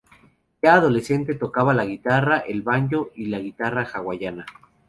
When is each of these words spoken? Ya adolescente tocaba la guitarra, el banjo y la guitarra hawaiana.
Ya 0.63 0.73
adolescente 0.73 1.35
tocaba 1.35 1.75
la 1.75 1.85
guitarra, 1.85 2.39
el 2.39 2.63
banjo 2.63 3.11
y 3.13 3.27
la 3.27 3.37
guitarra 3.37 3.83
hawaiana. 3.93 4.47